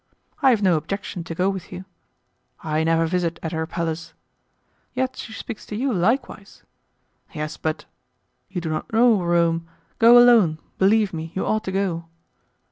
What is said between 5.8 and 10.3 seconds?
likewise." "Yes, but.... You do not know Rome; go